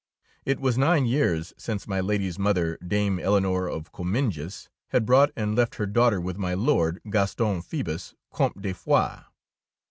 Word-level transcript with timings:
It 0.45 0.59
was 0.59 0.79
nine 0.79 1.05
years 1.05 1.53
since 1.59 1.87
my 1.87 2.01
Lady^s 2.01 2.39
mother. 2.39 2.75
Dame 2.77 3.19
Eleonore 3.19 3.67
of 3.67 3.91
Comminges, 3.91 4.67
had 4.87 5.05
brought 5.05 5.29
and 5.35 5.55
left 5.55 5.75
her 5.75 5.85
daughter 5.85 6.19
with 6.19 6.39
my 6.39 6.55
Lord, 6.55 6.99
Gaston 7.07 7.61
Phoe 7.61 7.83
bus, 7.83 8.15
Comte 8.31 8.59
de 8.63 8.73
Foix. 8.73 9.19